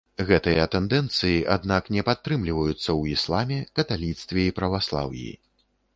Гэтыя 0.27 0.63
тэндэнцыі, 0.75 1.35
аднак, 1.57 1.91
не 1.97 2.05
падтрымліваюцца 2.09 2.77
ў 2.77 3.01
ісламе, 3.19 3.59
каталіцтве 3.81 4.47
і 4.49 4.57
праваслаўі. 4.61 5.31